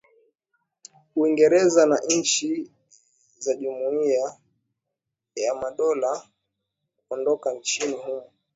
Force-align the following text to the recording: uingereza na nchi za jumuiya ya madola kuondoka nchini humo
uingereza 1.15 1.83
na 1.85 1.99
nchi 2.09 2.71
za 3.39 3.55
jumuiya 3.55 4.37
ya 5.35 5.55
madola 5.55 6.21
kuondoka 7.07 7.53
nchini 7.53 7.93
humo 7.93 8.31